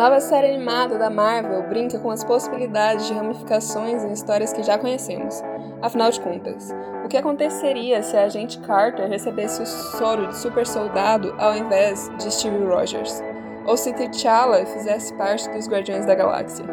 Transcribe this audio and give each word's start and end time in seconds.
nova 0.00 0.18
série 0.18 0.54
animada 0.54 0.96
da 0.96 1.10
Marvel 1.10 1.68
brinca 1.68 1.98
com 1.98 2.10
as 2.10 2.24
possibilidades 2.24 3.06
de 3.06 3.12
ramificações 3.12 4.02
em 4.02 4.12
histórias 4.12 4.50
que 4.50 4.62
já 4.62 4.78
conhecemos. 4.78 5.42
Afinal 5.82 6.10
de 6.10 6.18
contas, 6.22 6.74
o 7.04 7.08
que 7.08 7.18
aconteceria 7.18 8.02
se 8.02 8.16
a 8.16 8.24
agente 8.24 8.58
Carter 8.60 9.10
recebesse 9.10 9.60
o 9.60 9.66
soro 9.66 10.28
de 10.28 10.38
super 10.38 10.66
soldado 10.66 11.34
ao 11.36 11.54
invés 11.54 12.10
de 12.16 12.32
Steve 12.32 12.64
Rogers? 12.64 13.22
Ou 13.66 13.76
se 13.76 13.92
T'Challa 13.92 14.64
fizesse 14.64 15.12
parte 15.18 15.50
dos 15.50 15.68
Guardiões 15.68 16.06
da 16.06 16.14
Galáxia? 16.14 16.64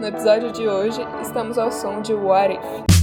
No 0.00 0.06
episódio 0.06 0.52
de 0.52 0.68
hoje, 0.68 1.04
estamos 1.20 1.58
ao 1.58 1.72
som 1.72 2.00
de 2.00 2.14
What 2.14 2.54
If. 2.54 2.99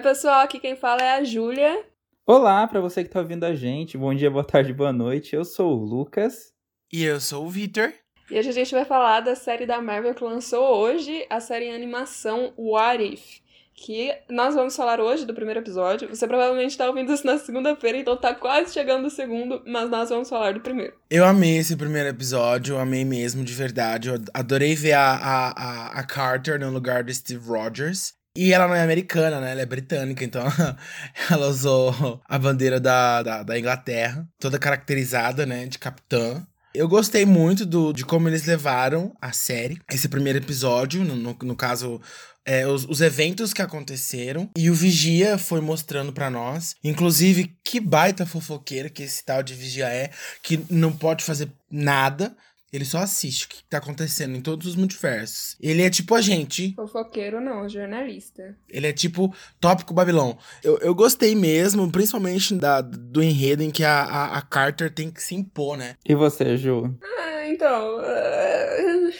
Oi, 0.00 0.04
pessoal, 0.04 0.40
aqui 0.40 0.58
quem 0.58 0.74
fala 0.74 1.02
é 1.02 1.18
a 1.18 1.22
Júlia. 1.22 1.84
Olá, 2.26 2.66
para 2.66 2.80
você 2.80 3.02
que 3.02 3.10
está 3.10 3.20
ouvindo 3.20 3.44
a 3.44 3.54
gente. 3.54 3.98
Bom 3.98 4.14
dia, 4.14 4.30
boa 4.30 4.42
tarde, 4.42 4.72
boa 4.72 4.94
noite. 4.94 5.36
Eu 5.36 5.44
sou 5.44 5.76
o 5.76 5.84
Lucas. 5.84 6.54
E 6.90 7.04
eu 7.04 7.20
sou 7.20 7.44
o 7.44 7.50
Vitor. 7.50 7.92
E 8.30 8.38
hoje 8.38 8.48
a 8.48 8.52
gente 8.52 8.74
vai 8.74 8.86
falar 8.86 9.20
da 9.20 9.34
série 9.34 9.66
da 9.66 9.78
Marvel 9.82 10.14
que 10.14 10.24
lançou 10.24 10.74
hoje, 10.74 11.26
a 11.28 11.38
série 11.38 11.66
em 11.66 11.74
animação 11.74 12.54
What 12.56 13.04
If. 13.04 13.40
Que 13.74 14.14
nós 14.30 14.54
vamos 14.54 14.74
falar 14.74 15.00
hoje 15.00 15.26
do 15.26 15.34
primeiro 15.34 15.60
episódio. 15.60 16.08
Você 16.08 16.26
provavelmente 16.26 16.70
está 16.70 16.86
ouvindo 16.86 17.12
isso 17.12 17.26
na 17.26 17.36
segunda-feira, 17.36 17.98
então 17.98 18.16
tá 18.16 18.34
quase 18.34 18.72
chegando 18.72 19.04
o 19.04 19.10
segundo, 19.10 19.62
mas 19.66 19.90
nós 19.90 20.08
vamos 20.08 20.30
falar 20.30 20.54
do 20.54 20.60
primeiro. 20.60 20.94
Eu 21.10 21.26
amei 21.26 21.58
esse 21.58 21.76
primeiro 21.76 22.08
episódio, 22.08 22.76
eu 22.76 22.80
amei 22.80 23.04
mesmo, 23.04 23.44
de 23.44 23.52
verdade. 23.52 24.08
Eu 24.08 24.14
adorei 24.32 24.74
ver 24.74 24.94
a, 24.94 25.10
a, 25.12 26.00
a 26.00 26.06
Carter 26.06 26.58
no 26.58 26.70
lugar 26.70 27.04
do 27.04 27.12
Steve 27.12 27.46
Rogers. 27.46 28.18
E 28.36 28.52
ela 28.52 28.68
não 28.68 28.74
é 28.74 28.82
americana, 28.82 29.40
né? 29.40 29.50
Ela 29.50 29.62
é 29.62 29.66
britânica, 29.66 30.24
então 30.24 30.44
ela 31.30 31.48
usou 31.48 32.20
a 32.28 32.38
bandeira 32.38 32.78
da, 32.78 33.22
da, 33.22 33.42
da, 33.42 33.58
Inglaterra, 33.58 34.28
toda 34.38 34.58
caracterizada, 34.58 35.44
né? 35.44 35.66
De 35.66 35.78
capitã. 35.78 36.46
Eu 36.72 36.88
gostei 36.88 37.26
muito 37.26 37.66
do, 37.66 37.92
de 37.92 38.04
como 38.04 38.28
eles 38.28 38.46
levaram 38.46 39.12
a 39.20 39.32
série, 39.32 39.80
esse 39.90 40.08
primeiro 40.08 40.38
episódio, 40.38 41.02
no, 41.02 41.16
no, 41.16 41.36
no 41.42 41.56
caso, 41.56 42.00
é, 42.46 42.64
os, 42.64 42.84
os, 42.84 43.00
eventos 43.00 43.52
que 43.52 43.60
aconteceram. 43.60 44.48
E 44.56 44.70
o 44.70 44.74
Vigia 44.74 45.36
foi 45.36 45.60
mostrando 45.60 46.12
para 46.12 46.30
nós. 46.30 46.76
Inclusive, 46.84 47.56
que 47.64 47.80
baita 47.80 48.24
fofoqueira 48.24 48.88
que 48.88 49.02
esse 49.02 49.24
tal 49.24 49.42
de 49.42 49.54
Vigia 49.54 49.88
é, 49.88 50.10
que 50.40 50.64
não 50.70 50.92
pode 50.92 51.24
fazer 51.24 51.50
nada 51.68 52.36
ele 52.72 52.84
só 52.84 52.98
assiste 52.98 53.46
o 53.46 53.48
que 53.48 53.64
tá 53.64 53.78
acontecendo 53.78 54.36
em 54.36 54.40
todos 54.40 54.66
os 54.66 54.76
multiversos. 54.76 55.56
Ele 55.60 55.82
é 55.82 55.90
tipo 55.90 56.14
a 56.14 56.20
gente. 56.20 56.72
Fofoqueiro 56.74 57.40
não, 57.40 57.68
jornalista. 57.68 58.56
Ele 58.68 58.86
é 58.86 58.92
tipo 58.92 59.34
tópico 59.60 59.92
Babilão. 59.92 60.38
Eu, 60.62 60.78
eu 60.78 60.94
gostei 60.94 61.34
mesmo, 61.34 61.90
principalmente 61.90 62.54
da, 62.54 62.80
do 62.80 63.22
enredo 63.22 63.62
em 63.62 63.70
que 63.70 63.82
a, 63.82 64.02
a, 64.02 64.38
a 64.38 64.42
Carter 64.42 64.92
tem 64.92 65.10
que 65.10 65.22
se 65.22 65.34
impor, 65.34 65.76
né? 65.76 65.96
E 66.06 66.14
você, 66.14 66.56
Ju? 66.56 66.96
Ah, 67.02 67.48
então. 67.48 67.98
Uh... 67.98 69.10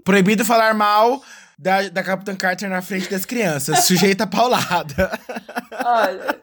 Proibido 0.04 0.44
falar 0.44 0.74
mal 0.74 1.22
da, 1.58 1.88
da 1.88 2.02
Capitã 2.02 2.36
Carter 2.36 2.70
na 2.70 2.80
frente 2.80 3.10
das 3.10 3.24
crianças. 3.24 3.84
Sujeita 3.84 4.26
paulada. 4.26 5.10
Olha. 5.84 6.38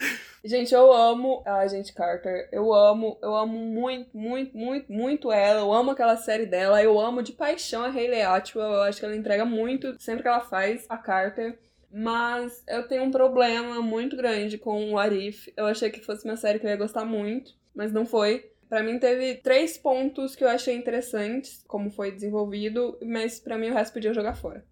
Gente, 0.45 0.75
eu 0.75 0.93
amo 0.93 1.41
a 1.43 1.65
Gente 1.65 1.91
Carter. 1.91 2.47
Eu 2.51 2.71
amo, 2.71 3.17
eu 3.19 3.35
amo 3.35 3.57
muito, 3.57 4.15
muito, 4.15 4.55
muito, 4.55 4.93
muito 4.93 5.31
ela. 5.31 5.61
Eu 5.61 5.73
amo 5.73 5.89
aquela 5.89 6.15
série 6.17 6.45
dela. 6.45 6.83
Eu 6.83 6.99
amo 6.99 7.23
de 7.23 7.33
paixão 7.33 7.83
a 7.83 7.87
Hayley 7.89 8.21
Atwell. 8.21 8.73
Eu 8.73 8.81
acho 8.83 8.99
que 8.99 9.05
ela 9.05 9.15
entrega 9.15 9.43
muito 9.43 9.99
sempre 9.99 10.21
que 10.21 10.27
ela 10.27 10.41
faz 10.41 10.85
a 10.87 10.99
Carter. 10.99 11.57
Mas 11.91 12.63
eu 12.67 12.87
tenho 12.87 13.01
um 13.05 13.09
problema 13.09 13.81
muito 13.81 14.15
grande 14.15 14.59
com 14.59 14.91
o 14.91 14.99
Arif. 14.99 15.51
Eu 15.57 15.65
achei 15.65 15.89
que 15.89 16.05
fosse 16.05 16.25
uma 16.25 16.37
série 16.37 16.59
que 16.59 16.67
eu 16.67 16.69
ia 16.69 16.77
gostar 16.77 17.05
muito, 17.05 17.53
mas 17.73 17.91
não 17.91 18.05
foi. 18.05 18.51
Para 18.69 18.83
mim 18.83 18.99
teve 18.99 19.35
três 19.35 19.79
pontos 19.79 20.35
que 20.35 20.43
eu 20.43 20.49
achei 20.49 20.75
interessantes, 20.75 21.63
como 21.67 21.89
foi 21.89 22.11
desenvolvido, 22.11 22.99
mas 23.01 23.39
para 23.39 23.57
mim 23.57 23.71
o 23.71 23.73
resto 23.73 23.93
podia 23.93 24.13
jogar 24.13 24.35
fora. 24.35 24.63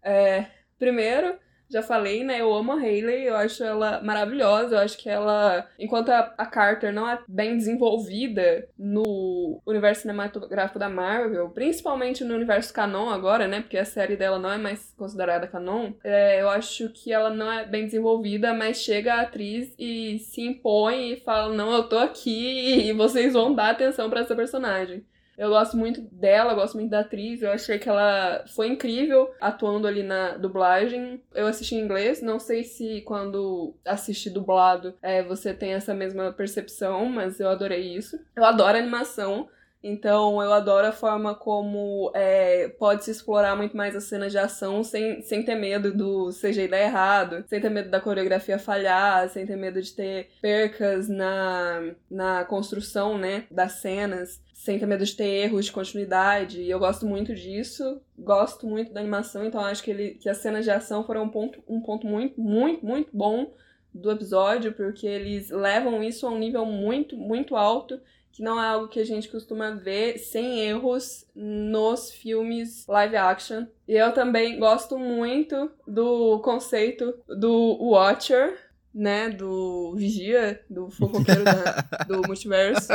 É, 0.00 0.46
primeiro, 0.78 1.36
já 1.70 1.82
falei, 1.82 2.24
né? 2.24 2.40
Eu 2.40 2.52
amo 2.54 2.72
a 2.72 2.76
Hayley, 2.76 3.26
eu 3.26 3.36
acho 3.36 3.62
ela 3.62 4.02
maravilhosa. 4.02 4.76
Eu 4.76 4.80
acho 4.80 4.96
que 4.96 5.08
ela, 5.08 5.66
enquanto 5.78 6.10
a, 6.10 6.46
Carter 6.46 6.92
não 6.92 7.08
é 7.08 7.18
bem 7.28 7.56
desenvolvida 7.56 8.68
no 8.78 9.60
universo 9.66 10.02
cinematográfico 10.02 10.78
da 10.78 10.88
Marvel, 10.88 11.50
principalmente 11.50 12.24
no 12.24 12.34
universo 12.34 12.72
canon 12.72 13.10
agora, 13.10 13.46
né? 13.46 13.60
Porque 13.60 13.76
a 13.76 13.84
série 13.84 14.16
dela 14.16 14.38
não 14.38 14.50
é 14.50 14.58
mais 14.58 14.92
considerada 14.96 15.46
canon. 15.46 15.92
É, 16.02 16.40
eu 16.40 16.48
acho 16.48 16.88
que 16.90 17.12
ela 17.12 17.30
não 17.30 17.50
é 17.50 17.66
bem 17.66 17.84
desenvolvida, 17.84 18.54
mas 18.54 18.78
chega 18.78 19.14
a 19.14 19.20
atriz 19.22 19.74
e 19.78 20.18
se 20.20 20.40
impõe 20.42 21.12
e 21.12 21.16
fala: 21.20 21.54
Não, 21.54 21.72
eu 21.72 21.84
tô 21.84 21.98
aqui 21.98 22.88
e 22.88 22.92
vocês 22.92 23.34
vão 23.34 23.54
dar 23.54 23.70
atenção 23.70 24.08
para 24.08 24.20
essa 24.20 24.34
personagem. 24.34 25.04
Eu 25.38 25.50
gosto 25.50 25.76
muito 25.76 26.00
dela, 26.00 26.52
gosto 26.52 26.74
muito 26.74 26.90
da 26.90 27.00
atriz. 27.00 27.40
Eu 27.40 27.52
achei 27.52 27.78
que 27.78 27.88
ela 27.88 28.44
foi 28.48 28.66
incrível 28.66 29.32
atuando 29.40 29.86
ali 29.86 30.02
na 30.02 30.36
dublagem. 30.36 31.22
Eu 31.32 31.46
assisti 31.46 31.76
em 31.76 31.80
inglês, 31.80 32.20
não 32.20 32.40
sei 32.40 32.64
se 32.64 33.02
quando 33.02 33.72
assisti 33.84 34.28
dublado 34.28 34.94
é, 35.00 35.22
você 35.22 35.54
tem 35.54 35.74
essa 35.74 35.94
mesma 35.94 36.32
percepção, 36.32 37.06
mas 37.06 37.38
eu 37.38 37.48
adorei 37.48 37.94
isso. 37.94 38.18
Eu 38.34 38.44
adoro 38.44 38.76
animação. 38.76 39.48
Então 39.80 40.42
eu 40.42 40.52
adoro 40.52 40.88
a 40.88 40.92
forma 40.92 41.36
como 41.36 42.10
é, 42.12 42.68
pode 42.80 43.04
se 43.04 43.12
explorar 43.12 43.54
muito 43.54 43.76
mais 43.76 43.94
as 43.94 44.04
cenas 44.04 44.32
de 44.32 44.38
ação 44.38 44.82
sem, 44.82 45.22
sem 45.22 45.44
ter 45.44 45.54
medo 45.54 45.96
do 45.96 46.30
CGI 46.30 46.66
dar 46.66 46.80
errado, 46.80 47.44
sem 47.46 47.60
ter 47.60 47.70
medo 47.70 47.88
da 47.88 48.00
coreografia 48.00 48.58
falhar, 48.58 49.28
sem 49.28 49.46
ter 49.46 49.54
medo 49.54 49.80
de 49.80 49.92
ter 49.92 50.30
percas 50.42 51.08
na, 51.08 51.92
na 52.10 52.44
construção 52.44 53.16
né, 53.16 53.44
das 53.50 53.74
cenas 53.74 54.40
sem 54.58 54.76
ter 54.76 54.86
medo 54.86 55.04
de 55.04 55.14
ter 55.14 55.44
erros 55.44 55.66
de 55.66 55.72
continuidade. 55.72 56.60
E 56.60 56.68
eu 56.68 56.80
gosto 56.80 57.06
muito 57.06 57.32
disso. 57.32 58.02
Gosto 58.18 58.66
muito 58.66 58.92
da 58.92 58.98
animação, 58.98 59.44
então 59.44 59.60
acho 59.60 59.84
que, 59.84 59.90
ele, 59.92 60.10
que 60.14 60.28
as 60.28 60.38
cenas 60.38 60.64
de 60.64 60.70
ação 60.70 61.04
foram 61.04 61.22
um 61.22 61.28
ponto, 61.28 61.62
um 61.68 61.80
ponto 61.80 62.08
muito, 62.08 62.40
muito, 62.40 62.84
muito 62.84 63.08
bom 63.12 63.52
do 63.94 64.10
episódio, 64.10 64.72
porque 64.72 65.06
eles 65.06 65.50
levam 65.50 66.02
isso 66.02 66.26
a 66.26 66.30
um 66.30 66.38
nível 66.38 66.66
muito, 66.66 67.16
muito 67.16 67.54
alto, 67.54 68.00
que 68.32 68.42
não 68.42 68.60
é 68.60 68.66
algo 68.66 68.88
que 68.88 68.98
a 68.98 69.06
gente 69.06 69.28
costuma 69.28 69.70
ver 69.70 70.18
sem 70.18 70.58
erros 70.58 71.24
nos 71.36 72.10
filmes 72.10 72.84
live 72.88 73.16
action. 73.16 73.64
E 73.86 73.94
eu 73.94 74.12
também 74.12 74.58
gosto 74.58 74.98
muito 74.98 75.70
do 75.86 76.40
conceito 76.40 77.14
do 77.28 77.78
Watcher, 77.80 78.58
né, 78.98 79.28
do 79.28 79.94
Vigia, 79.94 80.60
do 80.68 80.90
fofoqueiro 80.90 81.44
da, 81.44 82.04
do 82.04 82.22
multiverso. 82.26 82.88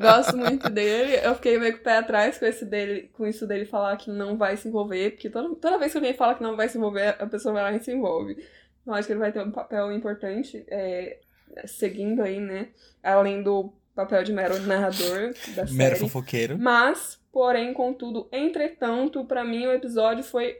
Gosto 0.00 0.36
muito 0.36 0.68
dele. 0.68 1.20
Eu 1.22 1.36
fiquei 1.36 1.56
meio 1.60 1.74
com 1.74 1.78
o 1.78 1.84
pé 1.84 1.98
atrás 1.98 2.36
com, 2.36 2.44
esse 2.44 2.64
dele, 2.64 3.08
com 3.12 3.24
isso 3.24 3.46
dele 3.46 3.64
falar 3.64 3.96
que 3.96 4.10
não 4.10 4.36
vai 4.36 4.56
se 4.56 4.66
envolver, 4.66 5.12
porque 5.12 5.30
toda, 5.30 5.54
toda 5.54 5.78
vez 5.78 5.92
que 5.92 5.98
alguém 5.98 6.12
fala 6.12 6.34
que 6.34 6.42
não 6.42 6.56
vai 6.56 6.68
se 6.68 6.76
envolver, 6.76 7.14
a 7.20 7.26
pessoa 7.26 7.54
vai 7.54 7.62
lá 7.62 7.72
e 7.72 7.78
se 7.78 7.92
envolve. 7.92 8.36
Então 8.82 8.92
acho 8.92 9.06
que 9.06 9.12
ele 9.12 9.20
vai 9.20 9.30
ter 9.30 9.40
um 9.40 9.52
papel 9.52 9.92
importante, 9.92 10.64
é, 10.66 11.20
seguindo 11.66 12.20
aí, 12.20 12.40
né, 12.40 12.70
além 13.00 13.40
do 13.40 13.72
papel 13.94 14.24
de 14.24 14.32
mero 14.32 14.58
narrador 14.62 15.34
da 15.54 15.64
série. 15.64 15.72
Mero 15.72 15.96
fofoqueiro. 15.98 16.58
Mas, 16.58 17.20
porém, 17.30 17.72
contudo, 17.72 18.28
entretanto, 18.32 19.24
para 19.24 19.44
mim 19.44 19.68
o 19.68 19.72
episódio 19.72 20.24
foi 20.24 20.56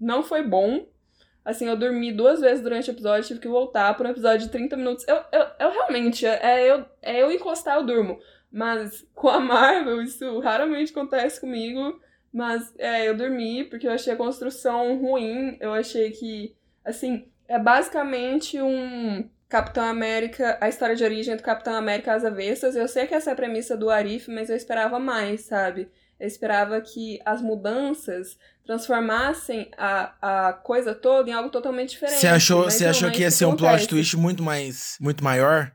não 0.00 0.22
foi 0.22 0.42
bom, 0.42 0.86
Assim, 1.44 1.66
eu 1.66 1.76
dormi 1.76 2.12
duas 2.12 2.40
vezes 2.40 2.62
durante 2.62 2.90
o 2.90 2.92
episódio, 2.92 3.26
tive 3.26 3.40
que 3.40 3.48
voltar 3.48 3.94
para 3.96 4.08
um 4.08 4.10
episódio 4.10 4.46
de 4.46 4.52
30 4.52 4.76
minutos. 4.76 5.08
Eu, 5.08 5.16
eu, 5.32 5.46
eu 5.58 5.70
realmente, 5.70 6.26
é 6.26 6.70
eu, 6.70 6.84
é 7.00 7.22
eu 7.22 7.32
encostar, 7.32 7.76
eu 7.76 7.84
durmo. 7.84 8.20
Mas 8.52 9.06
com 9.14 9.28
a 9.28 9.40
Marvel, 9.40 10.02
isso 10.02 10.38
raramente 10.40 10.92
acontece 10.92 11.40
comigo. 11.40 12.00
Mas 12.32 12.72
é, 12.78 13.08
eu 13.08 13.16
dormi 13.16 13.64
porque 13.64 13.86
eu 13.86 13.92
achei 13.92 14.12
a 14.12 14.16
construção 14.16 14.98
ruim. 14.98 15.56
Eu 15.60 15.72
achei 15.72 16.10
que, 16.10 16.54
assim, 16.84 17.28
é 17.48 17.58
basicamente 17.58 18.60
um 18.60 19.28
Capitão 19.48 19.84
América, 19.84 20.56
a 20.60 20.68
história 20.68 20.94
de 20.94 21.02
origem 21.02 21.36
do 21.36 21.42
Capitão 21.42 21.74
América 21.74 22.14
às 22.14 22.24
avessas. 22.24 22.76
Eu 22.76 22.86
sei 22.86 23.06
que 23.06 23.14
essa 23.14 23.30
é 23.30 23.32
a 23.32 23.36
premissa 23.36 23.76
do 23.76 23.90
Arif, 23.90 24.30
mas 24.30 24.48
eu 24.48 24.56
esperava 24.56 25.00
mais, 25.00 25.40
sabe? 25.42 25.90
Eu 26.20 26.26
esperava 26.26 26.78
que 26.82 27.18
as 27.24 27.40
mudanças 27.40 28.38
transformassem 28.66 29.70
a, 29.76 30.48
a 30.48 30.52
coisa 30.52 30.94
toda 30.94 31.30
em 31.30 31.32
algo 31.32 31.48
totalmente 31.48 31.90
diferente. 31.90 32.20
Você 32.20 32.28
achou, 32.28 32.64
você 32.64 32.86
achou 32.86 33.10
que 33.10 33.22
ia 33.22 33.30
ser 33.30 33.46
um 33.46 33.56
plot 33.56 33.88
twist 33.88 34.16
muito 34.16 34.42
mais 34.42 34.96
muito 35.00 35.24
maior? 35.24 35.72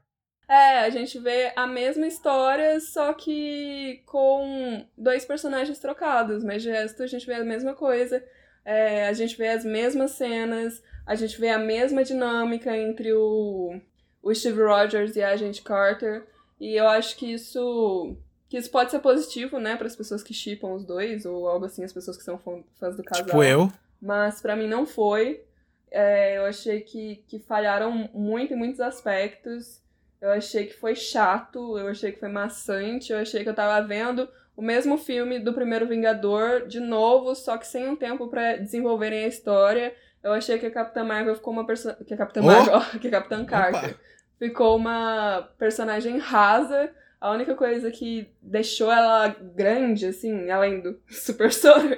É, 0.48 0.82
a 0.82 0.90
gente 0.92 1.18
vê 1.18 1.52
a 1.56 1.66
mesma 1.66 2.06
história, 2.06 2.80
só 2.80 3.14
que 3.14 4.04
com 4.06 4.86
dois 4.96 5.26
personagens 5.26 5.80
trocados, 5.80 6.44
mas 6.44 6.62
de 6.62 6.70
resto 6.70 7.02
a 7.02 7.08
gente 7.08 7.26
vê 7.26 7.34
a 7.34 7.44
mesma 7.44 7.74
coisa. 7.74 8.24
É, 8.64 9.08
a 9.08 9.14
gente 9.14 9.36
vê 9.36 9.48
as 9.50 9.66
mesmas 9.66 10.12
cenas, 10.12 10.82
a 11.06 11.16
gente 11.16 11.40
vê 11.40 11.50
a 11.50 11.58
mesma 11.58 12.04
dinâmica 12.04 12.78
entre 12.78 13.12
o, 13.14 13.80
o 14.22 14.34
Steve 14.34 14.62
Rogers 14.62 15.16
e 15.16 15.24
a 15.24 15.30
Agente 15.30 15.64
Carter. 15.64 16.28
E 16.60 16.76
eu 16.76 16.88
acho 16.88 17.16
que 17.18 17.34
isso 17.34 18.16
que 18.50 18.58
isso 18.58 18.70
pode 18.70 18.92
ser 18.92 19.00
positivo, 19.00 19.60
né, 19.60 19.76
para 19.76 19.88
as 19.88 19.96
pessoas 19.96 20.22
que 20.24 20.34
chipam 20.34 20.74
os 20.74 20.84
dois, 20.84 21.26
ou 21.26 21.48
algo 21.48 21.66
assim, 21.66 21.84
as 21.84 21.94
pessoas 21.94 22.18
que 22.18 22.24
são 22.24 22.38
fãs 22.38 22.96
do 22.96 23.04
casal. 23.04 23.26
Tipo 23.26 23.44
eu. 23.44 23.72
Mas 24.02 24.42
para 24.42 24.56
mim 24.56 24.68
não 24.68 24.86
foi. 24.86 25.44
É, 25.92 26.38
eu 26.38 26.46
achei 26.46 26.82
que, 26.82 27.24
que 27.28 27.40
falharam 27.40 28.10
muito 28.14 28.54
em 28.54 28.58
muitos 28.58 28.82
aspectos. 28.82 29.82
Eu 30.22 30.32
achei 30.32 30.66
que 30.66 30.74
foi 30.74 30.96
chato, 30.96 31.78
eu 31.78 31.88
achei 31.88 32.12
que 32.12 32.20
foi 32.20 32.30
maçante, 32.30 33.12
eu 33.12 33.20
achei 33.20 33.44
que 33.44 33.50
eu 33.50 33.56
tava 33.56 33.86
vendo 33.86 34.28
o 34.56 34.62
mesmo 34.62 34.98
filme 34.98 35.40
do 35.40 35.54
primeiro 35.54 35.88
Vingador 35.88 36.68
de 36.68 36.80
novo, 36.80 37.36
só 37.36 37.58
que 37.58 37.68
sem 37.68 37.88
um 37.88 37.96
tempo 37.96 38.28
para 38.28 38.58
desenvolverem 38.58 39.26
a 39.26 39.28
história. 39.28 39.94
Eu 40.24 40.32
achei 40.32 40.58
que 40.58 40.66
a 40.66 40.72
Capitã 40.72 41.04
Marvel 41.04 41.36
ficou 41.36 41.54
uma 41.54 41.66
personagem. 41.66 42.04
Que 42.06 42.14
a 42.14 42.18
Capitã 42.18 42.42
oh! 42.42 42.46
Marvel, 42.46 42.82
que 43.00 43.08
a 43.08 43.12
Capitã 43.12 43.46
Carter 43.46 43.92
Opa. 43.92 44.00
ficou 44.40 44.76
uma 44.76 45.50
personagem 45.58 46.18
rasa. 46.18 46.92
A 47.26 47.32
única 47.32 47.56
coisa 47.56 47.90
que 47.90 48.30
deixou 48.40 48.92
ela 48.92 49.30
grande, 49.30 50.06
assim, 50.06 50.48
além 50.52 50.80
do 50.80 51.00
Super 51.10 51.52
Sono, 51.52 51.98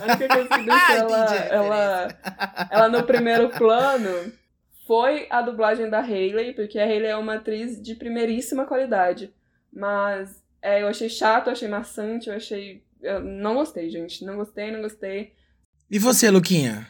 a 0.00 0.02
única 0.02 0.26
coisa 0.26 0.48
que 0.48 0.64
deixou 0.66 0.96
ela, 0.96 1.34
ela, 1.36 2.08
ela 2.72 2.88
no 2.88 3.04
primeiro 3.04 3.50
plano 3.56 4.32
foi 4.84 5.28
a 5.30 5.40
dublagem 5.42 5.88
da 5.88 6.00
Hayley, 6.00 6.54
porque 6.54 6.76
a 6.76 6.84
Hayley 6.84 7.06
é 7.06 7.16
uma 7.16 7.36
atriz 7.36 7.80
de 7.80 7.94
primeiríssima 7.94 8.66
qualidade. 8.66 9.32
Mas 9.72 10.42
é, 10.60 10.82
eu 10.82 10.88
achei 10.88 11.08
chato, 11.08 11.46
eu 11.46 11.52
achei 11.52 11.68
maçante, 11.68 12.28
eu 12.28 12.34
achei. 12.34 12.82
Eu 13.00 13.20
não 13.20 13.54
gostei, 13.54 13.88
gente. 13.88 14.24
Não 14.24 14.34
gostei, 14.34 14.72
não 14.72 14.82
gostei. 14.82 15.34
E 15.88 16.00
você, 16.00 16.32
Luquinha? 16.32 16.84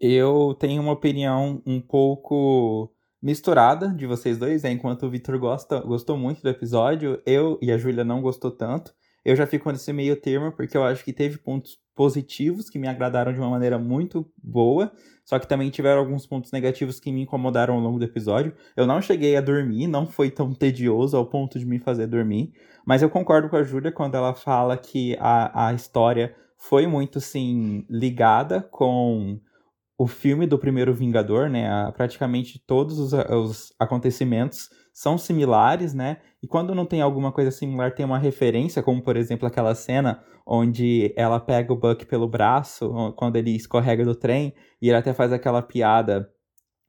Eu 0.00 0.56
tenho 0.58 0.82
uma 0.82 0.92
opinião 0.92 1.62
um 1.64 1.80
pouco 1.80 2.92
misturada 3.22 3.88
de 3.88 4.06
vocês 4.06 4.38
dois, 4.38 4.62
né? 4.62 4.70
Enquanto 4.70 5.06
o 5.06 5.38
gosta, 5.38 5.80
gostou 5.80 6.16
muito 6.16 6.42
do 6.42 6.48
episódio, 6.48 7.20
eu 7.26 7.58
e 7.60 7.70
a 7.70 7.78
Júlia 7.78 8.04
não 8.04 8.22
gostou 8.22 8.50
tanto. 8.50 8.94
Eu 9.24 9.36
já 9.36 9.46
fico 9.46 9.70
nesse 9.70 9.92
meio 9.92 10.16
termo 10.16 10.50
porque 10.52 10.76
eu 10.76 10.82
acho 10.82 11.04
que 11.04 11.12
teve 11.12 11.38
pontos 11.38 11.78
positivos 11.94 12.70
que 12.70 12.78
me 12.78 12.88
agradaram 12.88 13.32
de 13.32 13.38
uma 13.38 13.50
maneira 13.50 13.78
muito 13.78 14.26
boa, 14.42 14.90
só 15.22 15.38
que 15.38 15.46
também 15.46 15.68
tiveram 15.68 16.00
alguns 16.00 16.26
pontos 16.26 16.50
negativos 16.50 16.98
que 16.98 17.12
me 17.12 17.22
incomodaram 17.22 17.74
ao 17.74 17.80
longo 17.80 17.98
do 17.98 18.04
episódio. 18.06 18.54
Eu 18.74 18.86
não 18.86 19.02
cheguei 19.02 19.36
a 19.36 19.42
dormir, 19.42 19.86
não 19.86 20.06
foi 20.06 20.30
tão 20.30 20.54
tedioso 20.54 21.16
ao 21.16 21.26
ponto 21.26 21.58
de 21.58 21.66
me 21.66 21.78
fazer 21.78 22.06
dormir, 22.06 22.54
mas 22.86 23.02
eu 23.02 23.10
concordo 23.10 23.50
com 23.50 23.56
a 23.56 23.62
Júlia 23.62 23.92
quando 23.92 24.14
ela 24.14 24.32
fala 24.32 24.78
que 24.78 25.14
a, 25.20 25.68
a 25.68 25.74
história 25.74 26.34
foi 26.56 26.86
muito, 26.86 27.20
sim, 27.20 27.84
ligada 27.90 28.62
com 28.62 29.38
o 30.00 30.06
filme 30.06 30.46
do 30.46 30.58
primeiro 30.58 30.94
Vingador, 30.94 31.50
né? 31.50 31.92
praticamente 31.94 32.58
todos 32.58 32.98
os, 32.98 33.12
os, 33.12 33.74
acontecimentos 33.78 34.70
são 34.94 35.18
similares, 35.18 35.92
né? 35.92 36.16
E 36.42 36.46
quando 36.46 36.74
não 36.74 36.86
tem 36.86 37.02
alguma 37.02 37.30
coisa 37.30 37.50
similar, 37.50 37.94
tem 37.94 38.06
uma 38.06 38.18
referência, 38.18 38.82
como 38.82 39.02
por 39.02 39.14
exemplo 39.14 39.46
aquela 39.46 39.74
cena 39.74 40.24
onde 40.46 41.12
ela 41.14 41.38
pega 41.38 41.70
o 41.70 41.76
Buck 41.76 42.06
pelo 42.06 42.26
braço, 42.26 43.12
quando 43.14 43.36
ele 43.36 43.54
escorrega 43.54 44.02
do 44.02 44.14
trem, 44.14 44.54
e 44.80 44.88
ele 44.88 44.96
até 44.96 45.12
faz 45.12 45.34
aquela 45.34 45.60
piada 45.60 46.30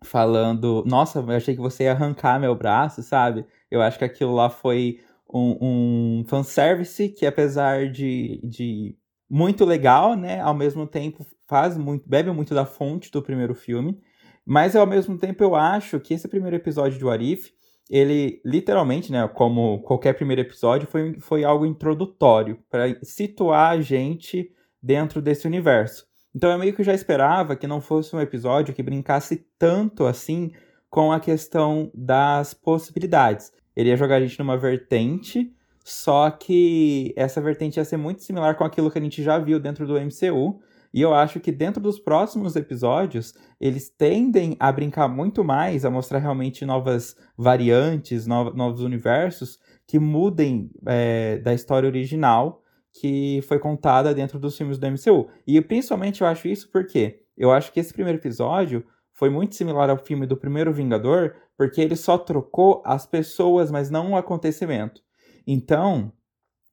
falando: 0.05 0.81
Nossa, 0.87 1.19
eu 1.19 1.31
achei 1.31 1.53
que 1.53 1.61
você 1.61 1.83
ia 1.83 1.91
arrancar 1.91 2.39
meu 2.39 2.55
braço, 2.55 3.03
sabe? 3.03 3.45
Eu 3.69 3.81
acho 3.81 3.99
que 3.99 4.05
aquilo 4.05 4.33
lá 4.33 4.49
foi 4.49 4.99
um, 5.33 6.21
um 6.21 6.23
fanservice 6.29 7.09
que, 7.09 7.25
apesar 7.25 7.89
de, 7.91 8.39
de 8.41 8.95
muito 9.31 9.63
legal, 9.63 10.13
né? 10.17 10.41
Ao 10.41 10.53
mesmo 10.53 10.85
tempo 10.85 11.25
faz 11.47 11.77
muito, 11.77 12.03
bebe 12.07 12.29
muito 12.31 12.53
da 12.53 12.65
fonte 12.65 13.09
do 13.09 13.21
primeiro 13.21 13.55
filme, 13.55 13.97
mas 14.45 14.75
ao 14.75 14.85
mesmo 14.85 15.17
tempo 15.17 15.41
eu 15.41 15.55
acho 15.55 16.01
que 16.01 16.13
esse 16.13 16.27
primeiro 16.27 16.57
episódio 16.57 16.99
de 16.99 17.05
Warif, 17.05 17.51
ele 17.89 18.41
literalmente, 18.45 19.09
né, 19.09 19.25
como 19.29 19.81
qualquer 19.83 20.15
primeiro 20.15 20.41
episódio, 20.41 20.85
foi, 20.85 21.17
foi 21.21 21.45
algo 21.45 21.65
introdutório 21.65 22.59
para 22.69 22.93
situar 23.03 23.71
a 23.71 23.79
gente 23.79 24.51
dentro 24.83 25.21
desse 25.21 25.47
universo. 25.47 26.05
Então 26.35 26.51
eu 26.51 26.59
meio 26.59 26.73
que 26.73 26.83
já 26.83 26.93
esperava 26.93 27.55
que 27.55 27.67
não 27.67 27.79
fosse 27.79 28.13
um 28.13 28.19
episódio 28.19 28.73
que 28.73 28.83
brincasse 28.83 29.47
tanto 29.57 30.05
assim 30.05 30.51
com 30.89 31.09
a 31.09 31.21
questão 31.21 31.89
das 31.95 32.53
possibilidades. 32.53 33.53
Ele 33.75 33.89
ia 33.89 33.97
jogar 33.97 34.17
a 34.17 34.21
gente 34.21 34.37
numa 34.39 34.57
vertente, 34.57 35.53
só 35.83 36.29
que 36.29 37.13
essa 37.15 37.41
vertente 37.41 37.77
ia 37.77 37.85
ser 37.85 37.97
muito 37.97 38.23
similar 38.23 38.55
com 38.55 38.63
aquilo 38.63 38.91
que 38.91 38.99
a 38.99 39.01
gente 39.01 39.23
já 39.23 39.37
viu 39.37 39.59
dentro 39.59 39.85
do 39.87 39.99
MCU, 39.99 40.59
e 40.93 41.01
eu 41.01 41.13
acho 41.13 41.39
que 41.39 41.51
dentro 41.51 41.81
dos 41.81 41.99
próximos 41.99 42.55
episódios, 42.55 43.33
eles 43.59 43.89
tendem 43.89 44.57
a 44.59 44.71
brincar 44.71 45.07
muito 45.07 45.43
mais, 45.43 45.85
a 45.85 45.89
mostrar 45.89 46.19
realmente 46.19 46.65
novas 46.65 47.15
variantes, 47.37 48.27
no 48.27 48.53
novos 48.53 48.81
universos 48.81 49.57
que 49.87 49.99
mudem 49.99 50.69
é, 50.85 51.37
da 51.39 51.53
história 51.53 51.87
original 51.87 52.61
que 52.93 53.41
foi 53.47 53.57
contada 53.57 54.13
dentro 54.13 54.37
dos 54.37 54.57
filmes 54.57 54.77
do 54.77 54.87
MCU. 54.87 55.29
E 55.47 55.59
principalmente 55.61 56.21
eu 56.21 56.27
acho 56.27 56.47
isso 56.47 56.69
porque 56.71 57.23
eu 57.37 57.51
acho 57.51 57.71
que 57.71 57.79
esse 57.79 57.93
primeiro 57.93 58.19
episódio 58.19 58.85
foi 59.13 59.29
muito 59.29 59.55
similar 59.55 59.89
ao 59.89 59.97
filme 59.97 60.25
do 60.25 60.35
primeiro 60.35 60.73
Vingador, 60.73 61.35
porque 61.57 61.79
ele 61.79 61.95
só 61.95 62.17
trocou 62.17 62.81
as 62.85 63.05
pessoas, 63.05 63.71
mas 63.71 63.89
não 63.89 64.11
o 64.11 64.15
acontecimento. 64.17 65.01
Então, 65.45 66.11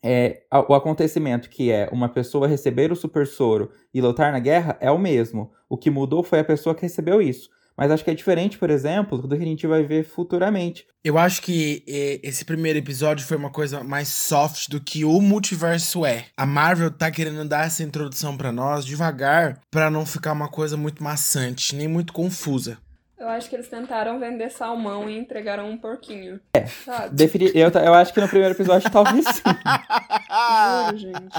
é, 0.05 0.43
o 0.69 0.75
acontecimento 0.75 1.49
que 1.49 1.71
é 1.71 1.89
uma 1.93 2.09
pessoa 2.09 2.47
receber 2.47 2.93
o 2.93 2.97
super 2.97 3.27
soro 3.27 3.71
e 3.93 4.01
lutar 4.01 4.33
na 4.33 4.39
guerra 4.39 4.77
é 4.81 4.91
o 4.91 4.99
mesmo. 4.99 5.53
O 5.69 5.77
que 5.77 5.91
mudou 5.91 6.23
foi 6.23 6.41
a 6.41 6.45
pessoa 6.45 6.75
que 6.75 6.83
recebeu 6.83 7.21
isso. 7.21 7.51
Mas 7.77 7.93
acho 7.93 8.03
que 8.03 8.11
é 8.11 8.15
diferente, 8.15 8.59
por 8.59 8.71
exemplo, 8.71 9.19
do 9.19 9.37
que 9.37 9.43
a 9.43 9.47
gente 9.47 9.65
vai 9.65 9.85
ver 9.85 10.03
futuramente. 10.03 10.85
Eu 11.05 11.17
acho 11.17 11.41
que 11.41 11.85
esse 12.25 12.45
primeiro 12.45 12.77
episódio 12.77 13.25
foi 13.25 13.37
uma 13.37 13.51
coisa 13.51 13.85
mais 13.85 14.09
soft 14.09 14.69
do 14.69 14.81
que 14.81 15.05
o 15.05 15.21
multiverso 15.21 16.05
é. 16.05 16.27
A 16.37 16.45
Marvel 16.45 16.91
tá 16.91 17.09
querendo 17.09 17.49
dar 17.49 17.67
essa 17.67 17.85
introdução 17.85 18.37
para 18.37 18.51
nós 18.51 18.85
devagar, 18.85 19.61
para 19.71 19.93
não 19.93 20.05
ficar 20.05 20.33
uma 20.33 20.49
coisa 20.49 20.77
muito 20.77 21.05
maçante, 21.05 21.77
nem 21.77 21.87
muito 21.87 22.13
confusa. 22.13 22.79
Eu 23.19 23.29
acho 23.29 23.51
que 23.51 23.57
eles 23.57 23.69
tentaram 23.69 24.21
vender 24.21 24.49
salmão 24.51 25.11
e 25.11 25.19
entregaram 25.19 25.69
um 25.69 25.77
porquinho. 25.77 26.39
É. 26.55 26.67
Sabe? 26.67 27.17
Defini... 27.17 27.51
Eu, 27.53 27.69
eu 27.69 27.95
acho 27.95 28.15
que 28.15 28.21
no 28.21 28.29
primeiro 28.29 28.55
episódio 28.55 28.89
talvez 28.91 29.25
sim. 29.25 29.43
Juro, 30.89 30.97
gente. 30.97 31.37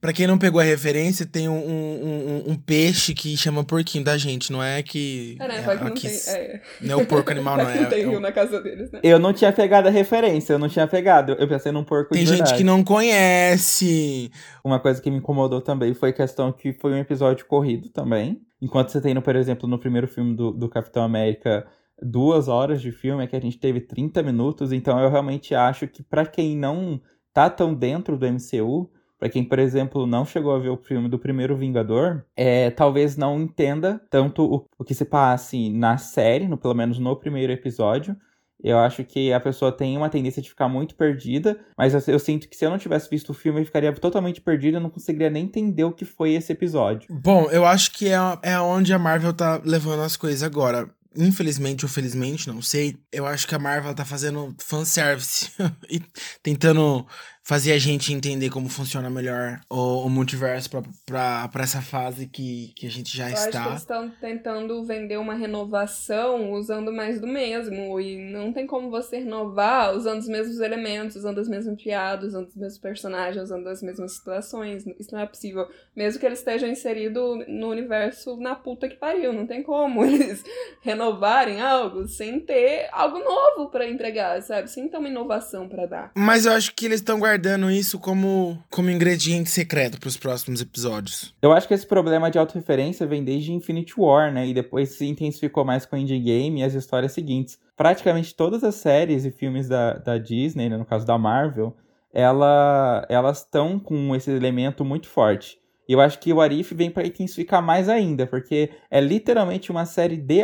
Pra 0.00 0.12
quem 0.12 0.26
não 0.26 0.38
pegou 0.38 0.60
a 0.60 0.64
referência, 0.64 1.24
tem 1.24 1.48
um, 1.48 1.56
um, 1.56 2.42
um, 2.48 2.52
um 2.52 2.56
peixe 2.56 3.14
que 3.14 3.36
chama 3.36 3.62
porquinho 3.62 4.04
da 4.04 4.16
gente, 4.16 4.50
não 4.50 4.62
é 4.62 4.82
que. 4.82 5.36
É, 5.40 5.48
né? 5.48 5.58
É, 5.58 5.76
que 5.76 5.84
não, 5.84 5.94
tem, 5.94 6.10
é. 6.10 6.60
não 6.80 7.00
é 7.00 7.02
o 7.02 7.06
porco 7.06 7.30
animal, 7.30 7.56
não 7.56 7.68
é. 7.68 7.80
Não 7.80 7.88
tem 7.88 8.08
rio 8.08 8.20
na 8.20 8.32
casa 8.32 8.60
deles, 8.60 8.90
né? 8.90 9.00
Eu 9.02 9.18
não 9.18 9.32
tinha 9.32 9.52
pegado 9.52 9.88
a 9.88 9.90
referência, 9.90 10.52
eu 10.52 10.58
não 10.58 10.68
tinha 10.68 10.86
pegado. 10.86 11.32
Eu 11.38 11.46
pensei 11.46 11.70
num 11.70 11.84
porco 11.84 12.12
Tem 12.12 12.26
gente 12.26 12.54
que 12.54 12.64
não 12.64 12.82
conhece. 12.82 14.30
Uma 14.64 14.80
coisa 14.80 15.00
que 15.00 15.10
me 15.10 15.18
incomodou 15.18 15.60
também 15.60 15.94
foi 15.94 16.10
a 16.10 16.12
questão 16.12 16.52
que 16.52 16.72
foi 16.72 16.92
um 16.92 16.98
episódio 16.98 17.46
corrido 17.46 17.88
também. 17.88 18.40
Enquanto 18.60 18.90
você 18.90 19.00
tem, 19.00 19.14
no, 19.14 19.22
por 19.22 19.36
exemplo, 19.36 19.68
no 19.68 19.78
primeiro 19.78 20.08
filme 20.08 20.34
do, 20.34 20.50
do 20.50 20.68
Capitão 20.68 21.02
América, 21.02 21.66
duas 22.02 22.48
horas 22.48 22.80
de 22.80 22.90
filme, 22.90 23.24
é 23.24 23.26
que 23.26 23.36
a 23.36 23.40
gente 23.40 23.58
teve 23.58 23.80
30 23.80 24.22
minutos, 24.22 24.72
então 24.72 24.98
eu 24.98 25.10
realmente 25.10 25.54
acho 25.54 25.86
que 25.86 26.02
para 26.02 26.26
quem 26.26 26.56
não 26.56 27.00
tá 27.32 27.48
tão 27.48 27.74
dentro 27.74 28.16
do 28.16 28.26
MCU, 28.26 28.90
para 29.18 29.28
quem, 29.28 29.44
por 29.44 29.58
exemplo, 29.58 30.06
não 30.06 30.24
chegou 30.24 30.54
a 30.54 30.58
ver 30.58 30.68
o 30.68 30.76
filme 30.76 31.08
do 31.08 31.18
primeiro 31.18 31.56
Vingador, 31.56 32.24
é, 32.36 32.70
talvez 32.70 33.16
não 33.16 33.40
entenda 33.40 34.00
tanto 34.10 34.44
o, 34.44 34.64
o 34.78 34.84
que 34.84 34.94
se 34.94 35.04
passa 35.04 35.56
na 35.72 35.98
série, 35.98 36.46
no, 36.46 36.56
pelo 36.56 36.74
menos 36.74 36.98
no 36.98 37.16
primeiro 37.16 37.52
episódio, 37.52 38.16
eu 38.62 38.78
acho 38.78 39.04
que 39.04 39.32
a 39.32 39.40
pessoa 39.40 39.70
tem 39.70 39.96
uma 39.96 40.08
tendência 40.08 40.42
de 40.42 40.48
ficar 40.48 40.68
muito 40.68 40.94
perdida, 40.94 41.58
mas 41.76 41.94
eu, 41.94 42.14
eu, 42.14 42.18
sinto 42.18 42.48
que 42.48 42.56
se 42.56 42.64
eu 42.64 42.70
não 42.70 42.78
tivesse 42.78 43.08
visto 43.08 43.30
o 43.30 43.34
filme, 43.34 43.60
eu 43.60 43.64
ficaria 43.64 43.92
totalmente 43.92 44.40
perdida, 44.40 44.78
eu 44.78 44.82
não 44.82 44.90
conseguiria 44.90 45.30
nem 45.30 45.44
entender 45.44 45.84
o 45.84 45.92
que 45.92 46.04
foi 46.04 46.32
esse 46.32 46.52
episódio. 46.52 47.08
Bom, 47.10 47.48
eu 47.50 47.64
acho 47.64 47.92
que 47.92 48.08
é, 48.08 48.18
é 48.42 48.58
onde 48.60 48.92
a 48.92 48.98
Marvel 48.98 49.32
tá 49.32 49.60
levando 49.64 50.02
as 50.02 50.16
coisas 50.16 50.42
agora 50.42 50.88
infelizmente 51.16 51.84
ou 51.84 51.88
felizmente, 51.88 52.48
não 52.48 52.62
sei, 52.62 52.96
eu 53.10 53.26
acho 53.26 53.46
que 53.48 53.54
a 53.54 53.58
Marvel 53.58 53.94
tá 53.94 54.04
fazendo 54.04 54.54
fanservice 54.58 55.50
e 55.90 56.00
tentando 56.42 57.04
fazer 57.48 57.72
a 57.72 57.78
gente 57.78 58.12
entender 58.12 58.50
como 58.50 58.68
funciona 58.68 59.08
melhor 59.08 59.58
o, 59.70 60.04
o 60.04 60.10
multiverso 60.10 60.68
para 61.06 61.50
essa 61.62 61.80
fase 61.80 62.26
que, 62.26 62.74
que 62.76 62.86
a 62.86 62.90
gente 62.90 63.16
já 63.16 63.30
Eu 63.30 63.32
está. 63.32 63.48
Acho 63.48 63.62
que 63.62 63.68
eles 63.68 63.80
estão 63.80 64.10
tentando 64.20 64.84
vender 64.84 65.16
uma 65.16 65.32
renovação 65.32 66.52
usando 66.52 66.92
mais 66.92 67.18
do 67.18 67.26
mesmo. 67.26 67.98
E 67.98 68.30
não 68.30 68.52
tem 68.52 68.66
como 68.66 68.90
você 68.90 69.20
renovar 69.20 69.96
usando 69.96 70.20
os 70.20 70.28
mesmos 70.28 70.60
elementos, 70.60 71.16
usando 71.16 71.40
as 71.40 71.48
mesmas 71.48 71.82
piadas, 71.82 72.34
usando 72.34 72.48
os 72.48 72.54
mesmos 72.54 72.78
personagens, 72.78 73.44
usando 73.44 73.66
as 73.66 73.82
mesmas 73.82 74.12
situações. 74.12 74.84
Isso 75.00 75.14
não 75.14 75.20
é 75.20 75.26
possível. 75.26 75.66
Mesmo 75.96 76.20
que 76.20 76.26
eles 76.26 76.40
estejam 76.40 76.68
inseridos 76.68 77.46
no 77.48 77.70
universo 77.70 78.36
na 78.36 78.54
puta 78.56 78.90
que 78.90 78.96
pariu. 78.96 79.32
Não 79.32 79.46
tem 79.46 79.62
como 79.62 80.04
eles 80.04 80.44
renovarem 80.82 81.62
algo 81.62 82.06
sem 82.06 82.40
ter 82.40 82.90
algo 82.92 83.18
novo 83.18 83.70
para 83.70 83.88
entregar, 83.88 84.42
sabe? 84.42 84.70
Sem 84.70 84.86
ter 84.86 84.98
uma 84.98 85.08
inovação 85.08 85.66
para 85.66 85.86
dar. 85.86 86.12
Mas 86.14 86.44
eu 86.44 86.52
acho 86.52 86.74
que 86.74 86.84
eles 86.84 87.00
estão 87.00 87.18
guardando 87.18 87.37
guardando 87.38 87.70
isso 87.70 88.00
como, 88.00 88.58
como 88.68 88.90
ingrediente 88.90 89.48
secreto 89.48 90.00
para 90.00 90.08
os 90.08 90.16
próximos 90.16 90.60
episódios. 90.60 91.32
Eu 91.40 91.52
acho 91.52 91.68
que 91.68 91.74
esse 91.74 91.86
problema 91.86 92.30
de 92.30 92.38
autorreferência 92.38 93.06
vem 93.06 93.22
desde 93.22 93.52
Infinity 93.52 93.94
War, 93.96 94.32
né? 94.32 94.48
E 94.48 94.52
depois 94.52 94.90
se 94.90 95.06
intensificou 95.06 95.64
mais 95.64 95.86
com 95.86 95.96
Endgame 95.96 96.60
e 96.60 96.64
as 96.64 96.74
histórias 96.74 97.12
seguintes. 97.12 97.56
Praticamente 97.76 98.34
todas 98.34 98.64
as 98.64 98.74
séries 98.74 99.24
e 99.24 99.30
filmes 99.30 99.68
da, 99.68 99.94
da 99.94 100.18
Disney, 100.18 100.68
né? 100.68 100.76
no 100.76 100.84
caso 100.84 101.06
da 101.06 101.16
Marvel, 101.16 101.76
ela, 102.12 103.06
elas 103.08 103.38
estão 103.38 103.78
com 103.78 104.16
esse 104.16 104.30
elemento 104.32 104.84
muito 104.84 105.08
forte. 105.08 105.58
E 105.88 105.92
eu 105.92 106.00
acho 106.00 106.18
que 106.18 106.32
o 106.32 106.40
Arif 106.40 106.74
vem 106.74 106.90
para 106.90 107.06
intensificar 107.06 107.62
mais 107.62 107.88
ainda, 107.88 108.26
porque 108.26 108.70
é 108.90 109.00
literalmente 109.00 109.70
uma 109.70 109.86
série 109.86 110.16
de, 110.16 110.42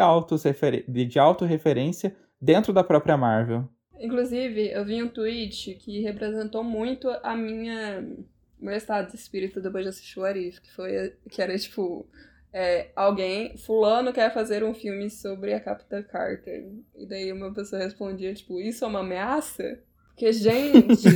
de 1.06 1.18
autorreferência 1.18 2.14
dentro 2.40 2.72
da 2.72 2.84
própria 2.84 3.16
Marvel. 3.16 3.68
Inclusive, 4.00 4.70
eu 4.70 4.84
vi 4.84 5.02
um 5.02 5.08
tweet 5.08 5.74
que 5.74 6.00
representou 6.00 6.62
muito 6.64 7.08
a 7.22 7.36
minha 7.36 8.04
meu 8.60 8.74
estado 8.74 9.10
de 9.10 9.16
espírito 9.16 9.60
depois 9.60 9.84
de 9.84 9.90
assistir 9.90 10.18
o 10.18 10.24
Arif, 10.24 10.60
que 10.60 10.72
foi 10.72 11.12
que 11.28 11.42
era 11.42 11.56
tipo 11.58 12.06
é, 12.54 12.88
alguém, 12.94 13.56
fulano 13.58 14.12
quer 14.12 14.32
fazer 14.32 14.62
um 14.62 14.72
filme 14.72 15.10
sobre 15.10 15.52
a 15.52 15.60
Capitã 15.60 16.00
Carter. 16.02 16.64
E 16.96 17.04
daí 17.04 17.32
uma 17.32 17.52
pessoa 17.52 17.82
respondia, 17.82 18.32
tipo, 18.32 18.60
isso 18.60 18.84
é 18.84 18.88
uma 18.88 19.00
ameaça? 19.00 19.80
Porque, 20.08 20.32
gente. 20.32 21.08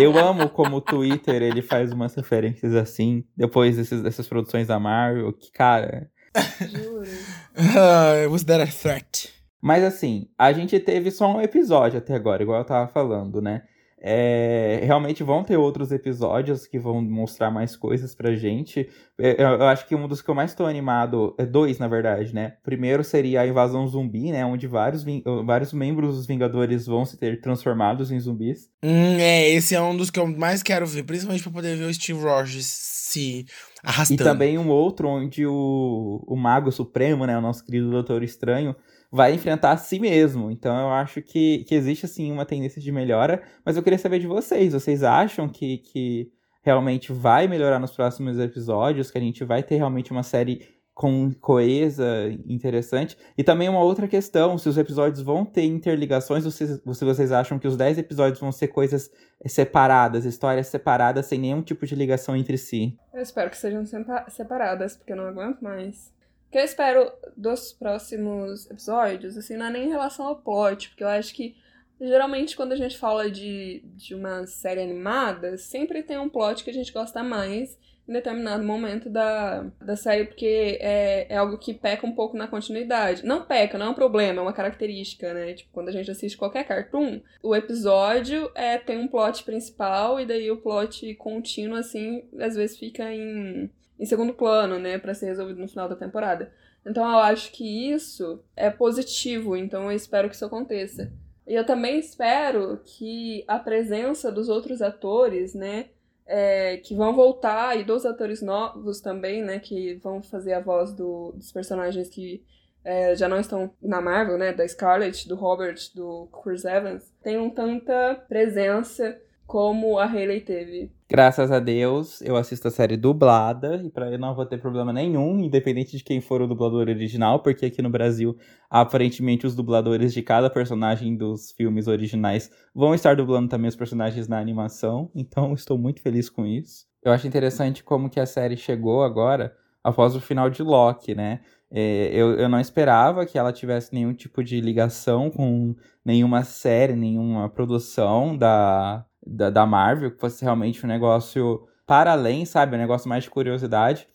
Eu 0.00 0.18
amo 0.18 0.48
como 0.48 0.76
o 0.76 0.80
Twitter 0.80 1.42
ele 1.42 1.60
faz 1.62 1.92
umas 1.92 2.14
referências 2.14 2.74
assim, 2.74 3.22
depois 3.36 3.76
desses, 3.76 4.02
dessas 4.02 4.26
produções 4.26 4.66
da 4.66 4.80
Marvel, 4.80 5.32
que, 5.32 5.52
cara. 5.52 6.10
Juro. 6.58 7.06
Uh, 7.54 8.30
was 8.30 8.42
that 8.44 8.62
a 8.62 8.66
threat? 8.66 9.30
Mas 9.62 9.84
assim, 9.84 10.28
a 10.36 10.52
gente 10.52 10.78
teve 10.80 11.12
só 11.12 11.36
um 11.36 11.40
episódio 11.40 11.98
até 11.98 12.14
agora, 12.14 12.42
igual 12.42 12.58
eu 12.58 12.64
tava 12.64 12.88
falando, 12.88 13.40
né? 13.40 13.62
É, 14.04 14.80
realmente 14.82 15.22
vão 15.22 15.44
ter 15.44 15.56
outros 15.56 15.92
episódios 15.92 16.66
que 16.66 16.76
vão 16.76 17.00
mostrar 17.00 17.52
mais 17.52 17.76
coisas 17.76 18.16
pra 18.16 18.34
gente. 18.34 18.88
É, 19.16 19.40
eu, 19.40 19.46
eu 19.46 19.66
acho 19.66 19.86
que 19.86 19.94
um 19.94 20.08
dos 20.08 20.20
que 20.20 20.28
eu 20.28 20.34
mais 20.34 20.50
estou 20.50 20.66
animado, 20.66 21.36
é 21.38 21.46
dois, 21.46 21.78
na 21.78 21.86
verdade, 21.86 22.34
né? 22.34 22.54
Primeiro 22.64 23.04
seria 23.04 23.42
a 23.42 23.46
invasão 23.46 23.86
zumbi, 23.86 24.32
né? 24.32 24.44
Onde 24.44 24.66
vários, 24.66 25.06
vários 25.46 25.72
membros 25.72 26.16
dos 26.16 26.26
Vingadores 26.26 26.84
vão 26.84 27.04
se 27.04 27.16
ter 27.16 27.40
transformados 27.40 28.10
em 28.10 28.18
zumbis. 28.18 28.68
Hum, 28.82 29.18
é, 29.20 29.48
esse 29.50 29.76
é 29.76 29.80
um 29.80 29.96
dos 29.96 30.10
que 30.10 30.18
eu 30.18 30.26
mais 30.26 30.64
quero 30.64 30.84
ver, 30.84 31.04
principalmente 31.04 31.44
pra 31.44 31.52
poder 31.52 31.76
ver 31.76 31.84
o 31.84 31.94
Steve 31.94 32.20
Rogers 32.20 32.66
se 32.66 33.46
arrastando. 33.84 34.20
E 34.20 34.24
também 34.24 34.58
um 34.58 34.68
outro 34.68 35.06
onde 35.06 35.46
o, 35.46 36.24
o 36.26 36.34
Mago 36.34 36.72
Supremo, 36.72 37.24
né? 37.24 37.38
O 37.38 37.40
nosso 37.40 37.64
querido 37.64 37.88
Doutor 37.88 38.24
Estranho 38.24 38.74
vai 39.12 39.34
enfrentar 39.34 39.72
a 39.72 39.76
si 39.76 40.00
mesmo. 40.00 40.50
Então 40.50 40.74
eu 40.74 40.88
acho 40.88 41.20
que, 41.20 41.64
que 41.64 41.74
existe 41.74 42.06
assim 42.06 42.32
uma 42.32 42.46
tendência 42.46 42.80
de 42.80 42.90
melhora, 42.90 43.42
mas 43.64 43.76
eu 43.76 43.82
queria 43.82 43.98
saber 43.98 44.18
de 44.18 44.26
vocês. 44.26 44.72
Vocês 44.72 45.02
acham 45.02 45.46
que, 45.46 45.78
que 45.78 46.32
realmente 46.62 47.12
vai 47.12 47.46
melhorar 47.46 47.78
nos 47.78 47.92
próximos 47.92 48.38
episódios, 48.38 49.10
que 49.10 49.18
a 49.18 49.20
gente 49.20 49.44
vai 49.44 49.62
ter 49.62 49.76
realmente 49.76 50.10
uma 50.10 50.22
série 50.22 50.66
com 50.94 51.32
coesa, 51.40 52.04
interessante. 52.46 53.16
E 53.36 53.42
também 53.42 53.68
uma 53.68 53.80
outra 53.82 54.06
questão, 54.06 54.56
se 54.56 54.68
os 54.68 54.78
episódios 54.78 55.22
vão 55.22 55.44
ter 55.44 55.64
interligações, 55.64 56.44
ou 56.44 56.50
se, 56.50 56.66
se 56.66 57.04
vocês 57.04 57.32
acham 57.32 57.58
que 57.58 57.66
os 57.66 57.76
10 57.76 57.98
episódios 57.98 58.40
vão 58.40 58.52
ser 58.52 58.68
coisas 58.68 59.10
separadas, 59.46 60.24
histórias 60.24 60.68
separadas, 60.68 61.26
sem 61.26 61.38
nenhum 61.38 61.62
tipo 61.62 61.86
de 61.86 61.94
ligação 61.94 62.36
entre 62.36 62.56
si. 62.56 62.96
Eu 63.12 63.22
espero 63.22 63.50
que 63.50 63.56
sejam 63.56 63.84
separadas, 64.28 64.96
porque 64.96 65.12
eu 65.12 65.16
não 65.16 65.26
aguento 65.26 65.60
mais 65.60 66.12
que 66.52 66.58
eu 66.58 66.64
espero 66.64 67.10
dos 67.34 67.72
próximos 67.72 68.70
episódios, 68.70 69.38
assim, 69.38 69.56
não 69.56 69.66
é 69.66 69.70
nem 69.70 69.86
em 69.86 69.90
relação 69.90 70.26
ao 70.26 70.36
plot, 70.36 70.90
porque 70.90 71.02
eu 71.02 71.08
acho 71.08 71.34
que 71.34 71.56
geralmente 71.98 72.54
quando 72.54 72.72
a 72.72 72.76
gente 72.76 72.98
fala 72.98 73.30
de, 73.30 73.82
de 73.96 74.14
uma 74.14 74.46
série 74.46 74.82
animada, 74.82 75.56
sempre 75.56 76.02
tem 76.02 76.18
um 76.18 76.28
plot 76.28 76.62
que 76.62 76.68
a 76.68 76.74
gente 76.74 76.92
gosta 76.92 77.22
mais 77.22 77.78
em 78.06 78.12
determinado 78.12 78.64
momento 78.64 79.08
da, 79.08 79.62
da 79.80 79.96
série, 79.96 80.26
porque 80.26 80.78
é, 80.80 81.26
é 81.32 81.36
algo 81.36 81.56
que 81.56 81.72
peca 81.72 82.06
um 82.06 82.12
pouco 82.12 82.36
na 82.36 82.48
continuidade. 82.48 83.24
Não 83.24 83.46
peca, 83.46 83.78
não 83.78 83.86
é 83.86 83.88
um 83.88 83.94
problema, 83.94 84.40
é 84.40 84.42
uma 84.42 84.52
característica, 84.52 85.32
né? 85.32 85.54
Tipo, 85.54 85.70
quando 85.72 85.88
a 85.88 85.92
gente 85.92 86.10
assiste 86.10 86.36
qualquer 86.36 86.64
cartoon, 86.64 87.20
o 87.42 87.54
episódio 87.54 88.50
é, 88.54 88.76
tem 88.76 88.98
um 88.98 89.08
plot 89.08 89.44
principal 89.44 90.20
e 90.20 90.26
daí 90.26 90.50
o 90.50 90.56
plot 90.58 91.14
contínuo, 91.14 91.78
assim, 91.78 92.24
às 92.38 92.56
vezes 92.56 92.76
fica 92.76 93.10
em 93.10 93.70
em 93.98 94.06
segundo 94.06 94.32
plano, 94.34 94.78
né, 94.78 94.98
para 94.98 95.14
ser 95.14 95.26
resolvido 95.26 95.60
no 95.60 95.68
final 95.68 95.88
da 95.88 95.96
temporada. 95.96 96.52
Então 96.84 97.08
eu 97.08 97.18
acho 97.18 97.52
que 97.52 97.92
isso 97.92 98.42
é 98.56 98.70
positivo, 98.70 99.56
então 99.56 99.84
eu 99.84 99.92
espero 99.92 100.28
que 100.28 100.34
isso 100.34 100.44
aconteça. 100.44 101.12
E 101.46 101.54
eu 101.54 101.64
também 101.64 101.98
espero 101.98 102.80
que 102.84 103.44
a 103.46 103.58
presença 103.58 104.30
dos 104.30 104.48
outros 104.48 104.80
atores, 104.80 105.54
né, 105.54 105.86
é, 106.26 106.76
que 106.78 106.94
vão 106.94 107.14
voltar, 107.14 107.78
e 107.78 107.84
dos 107.84 108.06
atores 108.06 108.40
novos 108.42 109.00
também, 109.00 109.42
né, 109.42 109.58
que 109.58 109.94
vão 109.94 110.22
fazer 110.22 110.54
a 110.54 110.60
voz 110.60 110.92
do, 110.92 111.32
dos 111.32 111.52
personagens 111.52 112.08
que 112.08 112.44
é, 112.84 113.14
já 113.14 113.28
não 113.28 113.38
estão 113.38 113.72
na 113.80 114.00
Marvel, 114.00 114.38
né, 114.38 114.52
da 114.52 114.66
Scarlett, 114.66 115.28
do 115.28 115.36
Robert, 115.36 115.78
do 115.94 116.28
Chris 116.42 116.64
Evans, 116.64 117.12
tenham 117.22 117.48
tanta 117.50 118.14
presença 118.28 119.20
como 119.52 119.98
a 119.98 120.06
Hayley 120.06 120.40
teve. 120.40 120.90
Graças 121.10 121.52
a 121.52 121.58
Deus, 121.58 122.22
eu 122.22 122.36
assisto 122.36 122.68
a 122.68 122.70
série 122.70 122.96
dublada 122.96 123.82
e 123.84 123.90
para 123.90 124.10
eu 124.10 124.18
não 124.18 124.34
vou 124.34 124.46
ter 124.46 124.58
problema 124.58 124.94
nenhum, 124.94 125.40
independente 125.40 125.94
de 125.94 126.02
quem 126.02 126.22
for 126.22 126.40
o 126.40 126.46
dublador 126.46 126.88
original, 126.88 127.40
porque 127.40 127.66
aqui 127.66 127.82
no 127.82 127.90
Brasil, 127.90 128.34
aparentemente 128.70 129.46
os 129.46 129.54
dubladores 129.54 130.14
de 130.14 130.22
cada 130.22 130.48
personagem 130.48 131.14
dos 131.14 131.52
filmes 131.52 131.86
originais 131.86 132.50
vão 132.74 132.94
estar 132.94 133.14
dublando 133.14 133.46
também 133.46 133.68
os 133.68 133.76
personagens 133.76 134.26
na 134.26 134.40
animação, 134.40 135.10
então 135.14 135.52
estou 135.52 135.76
muito 135.76 136.00
feliz 136.00 136.30
com 136.30 136.46
isso. 136.46 136.86
Eu 137.04 137.12
acho 137.12 137.26
interessante 137.26 137.84
como 137.84 138.08
que 138.08 138.18
a 138.18 138.24
série 138.24 138.56
chegou 138.56 139.02
agora 139.02 139.54
após 139.84 140.16
o 140.16 140.20
final 140.20 140.48
de 140.48 140.62
Loki, 140.62 141.14
né? 141.14 141.40
É, 141.70 142.08
eu, 142.10 142.38
eu 142.38 142.48
não 142.48 142.58
esperava 142.58 143.26
que 143.26 143.36
ela 143.36 143.52
tivesse 143.52 143.92
nenhum 143.92 144.14
tipo 144.14 144.42
de 144.42 144.62
ligação 144.62 145.30
com 145.30 145.76
nenhuma 146.02 146.42
série, 146.42 146.96
nenhuma 146.96 147.50
produção 147.50 148.34
da, 148.34 149.04
da, 149.26 149.50
da 149.50 149.66
Marvel, 149.66 150.10
que 150.10 150.20
fosse 150.20 150.42
realmente 150.42 150.84
um 150.84 150.88
negócio 150.88 151.66
para 151.86 152.12
além, 152.12 152.44
sabe? 152.44 152.76
Um 152.76 152.80
negócio 152.80 153.08
mais 153.08 153.24
de 153.24 153.30
curiosidade. 153.30 154.06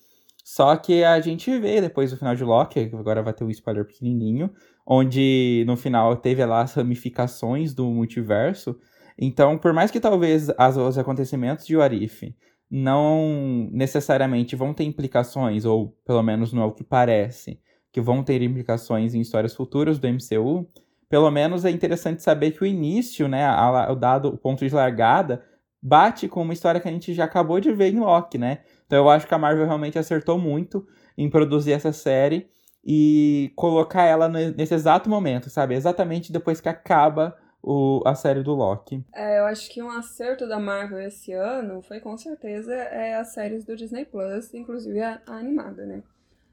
Só 0.43 0.75
que 0.77 1.03
a 1.03 1.19
gente 1.19 1.57
vê 1.59 1.81
depois 1.81 2.11
do 2.11 2.17
final 2.17 2.33
de 2.33 2.43
Loki, 2.43 2.89
agora 2.93 3.21
vai 3.21 3.33
ter 3.33 3.43
um 3.43 3.49
spoiler 3.49 3.85
pequenininho, 3.85 4.49
onde 4.85 5.65
no 5.67 5.75
final 5.75 6.15
teve 6.15 6.45
lá 6.45 6.61
as 6.61 6.73
ramificações 6.73 7.73
do 7.73 7.85
multiverso. 7.91 8.79
Então, 9.19 9.57
por 9.57 9.73
mais 9.73 9.91
que 9.91 9.99
talvez 9.99 10.49
as, 10.57 10.77
os 10.77 10.97
acontecimentos 10.97 11.65
de 11.65 11.75
Warif 11.75 12.33
não 12.69 13.69
necessariamente 13.71 14.55
vão 14.55 14.73
ter 14.73 14.83
implicações, 14.83 15.65
ou 15.65 15.89
pelo 16.05 16.23
menos 16.23 16.53
não 16.53 16.63
é 16.63 16.65
o 16.65 16.71
que 16.71 16.83
parece, 16.83 17.59
que 17.91 17.99
vão 17.99 18.23
ter 18.23 18.41
implicações 18.41 19.13
em 19.13 19.21
histórias 19.21 19.55
futuras 19.55 19.99
do 19.99 20.07
MCU, 20.07 20.67
pelo 21.09 21.29
menos 21.31 21.65
é 21.65 21.69
interessante 21.69 22.21
saber 22.21 22.51
que 22.51 22.63
o 22.63 22.65
início, 22.65 23.27
né, 23.27 23.47
o 23.89 23.95
dado 23.95 24.29
o 24.29 24.37
ponto 24.37 24.67
de 24.67 24.73
largada, 24.73 25.43
bate 25.81 26.27
com 26.27 26.41
uma 26.41 26.53
história 26.53 26.81
que 26.81 26.87
a 26.87 26.91
gente 26.91 27.13
já 27.13 27.25
acabou 27.25 27.59
de 27.59 27.71
ver 27.71 27.93
em 27.93 27.99
Loki, 27.99 28.37
né? 28.37 28.59
Então 28.85 28.97
eu 28.97 29.09
acho 29.09 29.27
que 29.27 29.33
a 29.33 29.37
Marvel 29.37 29.65
realmente 29.65 29.97
acertou 29.97 30.37
muito 30.37 30.85
em 31.17 31.29
produzir 31.29 31.71
essa 31.71 31.93
série 31.93 32.49
e 32.85 33.51
colocar 33.55 34.03
ela 34.03 34.29
nesse 34.29 34.73
exato 34.73 35.09
momento, 35.09 35.49
sabe? 35.49 35.75
Exatamente 35.75 36.31
depois 36.31 36.61
que 36.61 36.69
acaba 36.69 37.37
o, 37.61 38.01
a 38.05 38.15
série 38.15 38.43
do 38.43 38.53
Loki. 38.53 39.03
É, 39.13 39.39
eu 39.39 39.45
acho 39.45 39.69
que 39.69 39.81
um 39.83 39.89
acerto 39.89 40.47
da 40.47 40.59
Marvel 40.59 40.99
esse 40.99 41.33
ano 41.33 41.81
foi 41.81 41.99
com 41.99 42.17
certeza 42.17 42.73
é 42.73 43.15
as 43.15 43.33
séries 43.33 43.65
do 43.65 43.75
Disney 43.75 44.05
Plus, 44.05 44.53
inclusive 44.53 45.01
a, 45.01 45.21
a 45.27 45.33
animada, 45.33 45.85
né? 45.85 46.01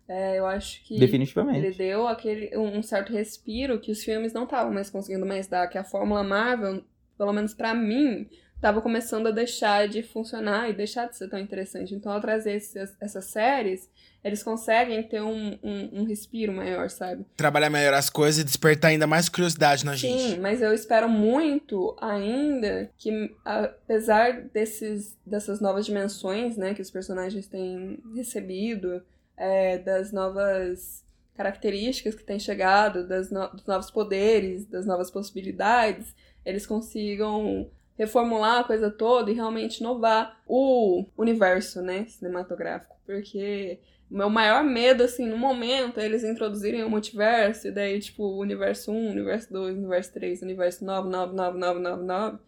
É, 0.09 0.39
eu 0.39 0.47
acho 0.47 0.83
que 0.85 0.99
Definitivamente. 0.99 1.59
ele 1.59 1.75
deu 1.75 2.07
aquele 2.07 2.57
um 2.57 2.83
certo 2.83 3.13
respiro 3.13 3.81
que 3.81 3.91
os 3.91 4.05
filmes 4.05 4.33
não 4.33 4.45
estavam 4.45 4.73
mais 4.73 4.91
conseguindo 4.91 5.25
mais 5.25 5.47
dar, 5.47 5.67
que 5.67 5.79
a 5.79 5.85
fórmula 5.85 6.23
Marvel, 6.23 6.85
pelo 7.17 7.33
menos 7.33 7.55
para 7.55 7.75
mim, 7.75 8.29
estava 8.65 8.81
começando 8.81 9.27
a 9.27 9.31
deixar 9.31 9.87
de 9.89 10.03
funcionar 10.03 10.71
e 10.71 10.73
deixar 10.73 11.07
de 11.07 11.17
ser 11.17 11.29
tão 11.29 11.39
interessante. 11.39 11.95
Então, 11.95 12.11
ao 12.11 12.21
trazer 12.21 12.55
esses, 12.55 12.97
essas 12.99 13.27
séries, 13.27 13.91
eles 14.25 14.43
conseguem 14.43 15.03
ter 15.03 15.21
um, 15.21 15.59
um, 15.63 16.01
um, 16.01 16.05
respiro 16.05 16.51
maior, 16.51 16.89
sabe? 16.89 17.27
Trabalhar 17.37 17.69
melhor 17.69 17.93
as 17.93 18.09
coisas 18.09 18.41
e 18.41 18.45
despertar 18.45 18.89
ainda 18.89 19.07
mais 19.07 19.29
curiosidade 19.29 19.85
na 19.85 19.95
gente. 19.95 20.19
Sim, 20.19 20.41
mas 20.41 20.63
eu 20.63 20.73
espero 20.73 21.11
muito 21.11 21.95
ainda 22.01 22.91
que, 22.97 23.31
apesar 23.45 24.41
desses, 24.41 25.15
dessas 25.27 25.61
novas 25.61 25.85
dimensões, 25.85 26.57
né, 26.57 26.73
que 26.73 26.81
os 26.81 26.91
personagens 26.91 27.47
têm 27.47 27.99
recebido, 28.17 29.03
é, 29.37 29.79
das 29.79 30.13
novas 30.13 31.05
características 31.35 32.15
que 32.15 32.23
têm 32.23 32.39
chegado, 32.39 33.07
das 33.07 33.31
no 33.31 33.49
dos 33.49 33.67
novos 33.67 33.91
poderes, 33.91 34.67
das 34.67 34.87
novas 34.87 35.11
possibilidades, 35.11 36.15
eles 36.45 36.67
consigam 36.67 37.71
reformular 37.97 38.61
a 38.61 38.65
coisa 38.65 38.91
toda 38.91 39.31
e 39.31 39.35
realmente 39.35 39.81
inovar 39.81 40.41
o 40.47 41.05
universo, 41.17 41.81
né, 41.81 42.07
cinematográfico, 42.07 42.97
porque 43.07 43.79
o 44.11 44.17
meu 44.17 44.29
maior 44.29 44.63
medo, 44.63 45.03
assim, 45.03 45.27
no 45.27 45.39
momento, 45.39 45.99
é 45.99 46.05
eles 46.05 46.25
introduzirem 46.25 46.85
o 46.85 46.91
multiverso, 46.91 47.69
e 47.69 47.71
daí, 47.71 47.99
tipo, 48.01 48.39
universo 48.39 48.93
1, 48.93 49.11
universo 49.11 49.53
2, 49.53 49.77
universo 49.77 50.13
3, 50.13 50.43
universo 50.43 50.85
9, 50.85 51.09
9, 51.09 51.35
9, 51.35 51.59
9, 51.59 51.81
9, 51.81 52.03
9, 52.05 52.39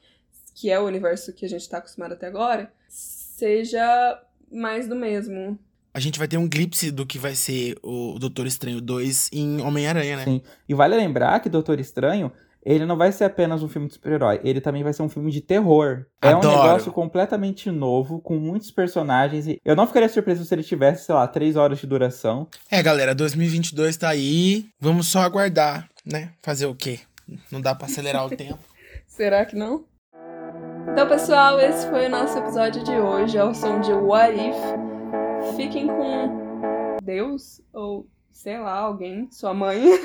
que 0.55 0.71
é 0.71 0.79
o 0.79 0.85
universo 0.85 1.33
que 1.33 1.45
a 1.45 1.49
gente 1.49 1.69
tá 1.69 1.79
acostumado 1.79 2.13
até 2.13 2.27
agora, 2.27 2.73
seja 2.89 4.23
mais 4.51 4.89
do 4.89 4.95
mesmo 4.95 5.59
a 5.97 5.99
gente 5.99 6.19
vai 6.19 6.29
ter 6.29 6.37
um 6.37 6.47
glimpse 6.47 6.91
do 6.91 7.07
que 7.07 7.19
vai 7.19 7.35
ser 7.35 7.75
o 7.83 8.19
Doutor 8.19 8.47
Estranho 8.47 8.83
2 8.83 9.31
em 9.33 9.63
Homem-Aranha, 9.63 10.19
né? 10.19 10.25
Sim. 10.25 10.43
E 10.69 10.75
vale 10.75 10.95
lembrar 10.95 11.41
que 11.41 11.49
Doutor 11.49 11.81
Estranho, 11.81 12.31
ele 12.63 12.85
não 12.85 12.99
vai 12.99 13.11
ser 13.11 13.25
apenas 13.25 13.63
um 13.63 13.69
filme 13.69 13.89
de 13.89 13.95
super-herói, 13.95 14.39
ele 14.45 14.61
também 14.61 14.83
vai 14.83 14.93
ser 14.93 15.03
um 15.03 15.09
filme 15.09 15.33
de 15.33 15.41
terror. 15.41 16.05
É 16.21 16.29
Adoro. 16.29 16.49
um 16.49 16.63
negócio 16.65 16.93
completamente 16.93 17.71
novo, 17.71 18.21
com 18.21 18.37
muitos 18.37 18.71
personagens. 18.71 19.47
E 19.47 19.59
eu 19.65 19.75
não 19.75 19.87
ficaria 19.87 20.07
surpreso 20.11 20.45
se 20.45 20.55
ele 20.55 20.63
tivesse, 20.63 21.07
sei 21.07 21.15
lá, 21.15 21.27
três 21.27 21.57
horas 21.57 21.79
de 21.79 21.87
duração. 21.87 22.47
É, 22.71 22.83
galera, 22.83 23.15
2022 23.15 23.97
tá 23.97 24.11
aí. 24.11 24.67
Vamos 24.79 25.07
só 25.07 25.21
aguardar, 25.21 25.89
né? 26.05 26.33
Fazer 26.43 26.67
o 26.67 26.75
quê? 26.75 27.01
Não 27.51 27.63
dá 27.63 27.75
pra 27.75 27.87
acelerar 27.87 28.27
o 28.27 28.29
tempo. 28.29 28.59
Será 29.09 29.47
que 29.47 29.57
não? 29.57 29.87
Então, 30.93 31.09
pessoal, 31.09 31.59
esse 31.59 31.89
foi 31.89 32.05
o 32.05 32.11
nosso 32.11 32.37
episódio 32.37 32.85
de 32.85 32.93
hoje, 32.93 33.39
ao 33.39 33.55
som 33.55 33.81
de 33.81 33.95
What 33.95 34.35
If. 34.35 34.96
Fiquem 35.55 35.87
com 35.87 36.97
Deus 37.03 37.61
ou 37.73 38.07
sei 38.37 38.59
lá, 38.59 38.75
alguém, 38.75 39.29
sua 39.31 39.55
mãe. 39.55 39.83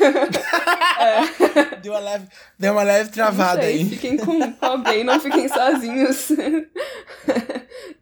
é. 1.00 1.76
deu, 1.82 1.94
uma 1.94 2.00
leve, 2.00 2.28
deu 2.58 2.72
uma 2.72 2.84
leve 2.84 3.12
travada 3.12 3.62
sei, 3.62 3.80
aí. 3.80 3.90
Fiquem 3.90 4.18
com, 4.18 4.54
alguém, 4.62 5.04
não 5.04 5.20
fiquem 5.20 5.48
sozinhos. 5.48 6.32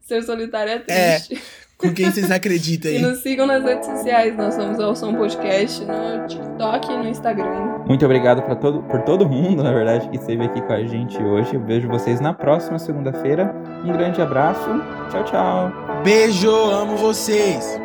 Ser 0.02 0.24
solitário 0.24 0.74
é 0.74 0.80
triste. 0.80 1.36
É. 1.36 1.60
Com 1.78 1.94
quem 1.94 2.12
vocês 2.12 2.30
acreditam 2.30 2.92
aí? 2.92 2.98
E 2.98 3.02
nos 3.02 3.20
sigam 3.20 3.48
nas 3.48 3.64
redes 3.64 3.86
sociais. 3.86 4.36
Nós 4.36 4.54
somos 4.54 4.80
o 4.80 4.96
Som 4.96 5.16
Podcast 5.16 5.84
no 5.86 6.28
TikTok 6.28 6.92
e 6.92 6.98
no 6.98 7.08
Instagram. 7.08 7.79
Muito 7.90 8.06
obrigado 8.06 8.44
pra 8.44 8.56
todo, 8.56 8.84
por 8.84 9.02
todo 9.02 9.28
mundo, 9.28 9.64
na 9.64 9.72
verdade, 9.72 10.08
que 10.10 10.18
esteve 10.18 10.46
aqui 10.46 10.62
com 10.62 10.72
a 10.72 10.84
gente 10.84 11.18
hoje. 11.22 11.56
Eu 11.56 11.62
vejo 11.62 11.90
vocês 11.90 12.22
na 12.22 12.32
próxima 12.32 12.78
segunda-feira. 12.78 13.52
Um 13.84 13.92
grande 13.92 14.22
abraço. 14.22 14.70
Tchau, 15.10 15.24
tchau. 15.24 15.72
Beijo, 16.04 16.52
amo 16.52 16.96
vocês. 16.98 17.82